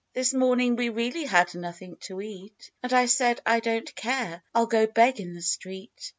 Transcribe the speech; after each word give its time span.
This 0.15 0.33
morning 0.33 0.77
we 0.77 0.89
really 0.89 1.25
had 1.25 1.53
nothing 1.53 1.95
to 2.07 2.21
eat, 2.21 2.71
And 2.81 2.91
I 2.91 3.05
said, 3.05 3.39
I 3.45 3.59
don't 3.59 3.93
care! 3.93 4.41
I'll 4.51 4.65
go 4.65 4.87
beg 4.87 5.19
in 5.19 5.35
the 5.35 5.43
street 5.43 6.09